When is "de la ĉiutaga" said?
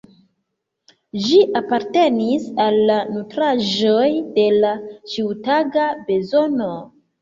4.41-5.91